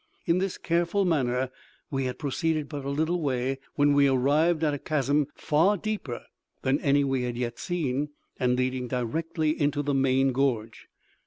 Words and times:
In 0.25 0.39
this 0.39 0.57
careful 0.57 1.05
manner 1.05 1.51
we 1.91 2.05
had 2.05 2.17
proceeded 2.17 2.67
but 2.67 2.85
a 2.85 2.89
little 2.89 3.21
way, 3.21 3.59
when 3.75 3.93
we 3.93 4.07
arrived 4.09 4.63
at 4.63 4.73
a 4.73 4.79
chasm 4.79 5.27
far 5.35 5.77
deeper 5.77 6.23
than 6.63 6.79
any 6.79 7.03
we 7.03 7.21
had 7.21 7.37
yet 7.37 7.59
seen, 7.59 8.09
and 8.39 8.57
leading 8.57 8.87
directly 8.87 9.51
into 9.61 9.83
the 9.83 9.93
main 9.93 10.31
gorge. 10.31 10.87